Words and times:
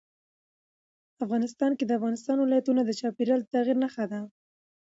افغانستان 1.23 1.71
کې 1.77 1.83
د 1.85 1.91
افغانستان 1.99 2.37
ولايتونه 2.39 2.81
د 2.83 2.91
چاپېریال 2.99 3.39
د 3.41 3.47
تغیر 3.55 3.77
نښه 3.83 4.05
ده. 4.11 4.19